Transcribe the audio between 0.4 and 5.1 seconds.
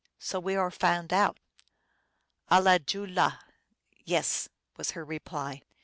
are found out!"" Alajulaa"" Yes," was her